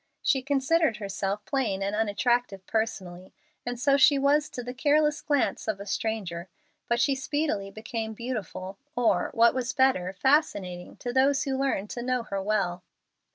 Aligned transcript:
She 0.23 0.41
considered 0.41 0.97
herself 0.97 1.45
plain 1.45 1.83
and 1.83 1.95
unattractive 1.95 2.65
personally, 2.65 3.35
and 3.67 3.79
so 3.79 3.97
she 3.97 4.17
was 4.17 4.49
to 4.49 4.63
the 4.63 4.73
careless 4.73 5.21
glance 5.21 5.67
of 5.67 5.79
a 5.79 5.85
stranger, 5.85 6.49
but 6.87 6.99
she 6.99 7.13
speedily 7.13 7.69
became 7.69 8.15
beautiful, 8.15 8.79
or, 8.95 9.29
what 9.35 9.53
was 9.53 9.73
better, 9.73 10.11
fascinating, 10.11 10.95
to 10.97 11.13
those 11.13 11.43
who 11.43 11.55
learned 11.59 11.91
to 11.91 12.01
know 12.01 12.23
her 12.23 12.41
well. 12.41 12.83